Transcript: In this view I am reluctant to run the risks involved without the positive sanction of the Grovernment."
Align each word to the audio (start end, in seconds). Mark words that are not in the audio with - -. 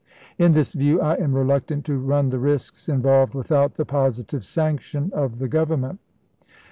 In 0.39 0.53
this 0.53 0.73
view 0.73 0.99
I 0.99 1.13
am 1.17 1.35
reluctant 1.35 1.85
to 1.85 1.99
run 1.99 2.29
the 2.29 2.39
risks 2.39 2.89
involved 2.89 3.35
without 3.35 3.75
the 3.75 3.85
positive 3.85 4.43
sanction 4.43 5.11
of 5.13 5.37
the 5.37 5.47
Grovernment." 5.47 5.99